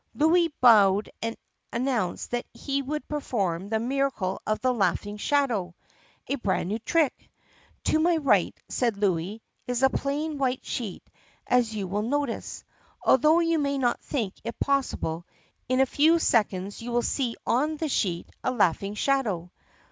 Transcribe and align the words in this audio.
Louis 0.15 0.47
bowed 0.61 1.11
and 1.21 1.37
announced 1.71 2.31
that 2.31 2.47
he 2.53 2.81
would 2.81 3.07
perform 3.07 3.69
the 3.69 3.79
"miracle 3.79 4.41
of 4.47 4.59
the 4.61 4.73
laughing 4.73 5.17
shadow," 5.17 5.75
a 6.27 6.37
brand 6.37 6.69
new 6.69 6.79
trick. 6.79 7.29
"To 7.83 7.99
my 7.99 8.17
right," 8.17 8.59
said 8.67 8.97
Louis, 8.97 9.43
"is 9.67 9.83
a 9.83 9.91
plain 9.91 10.39
white 10.39 10.65
sheet 10.65 11.07
as 11.45 11.75
you 11.75 11.85
will 11.87 12.01
notice. 12.01 12.63
Although 13.03 13.41
you 13.41 13.59
may 13.59 13.77
not 13.77 14.01
think 14.01 14.33
it 14.43 14.59
possible 14.59 15.23
in 15.69 15.81
a 15.81 15.85
few 15.85 16.17
seconds 16.17 16.81
you 16.81 16.91
will 16.91 17.03
see 17.03 17.35
on 17.45 17.77
the 17.77 17.87
sheet 17.87 18.27
a 18.43 18.49
laughing 18.49 18.95
shadow." 18.95 19.51